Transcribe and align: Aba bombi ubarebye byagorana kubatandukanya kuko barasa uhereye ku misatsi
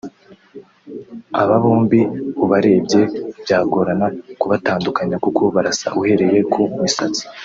Aba 1.41 1.55
bombi 1.63 1.99
ubarebye 2.43 3.01
byagorana 3.43 4.07
kubatandukanya 4.39 5.15
kuko 5.25 5.41
barasa 5.55 5.87
uhereye 5.99 6.39
ku 6.53 6.61
misatsi 6.81 7.23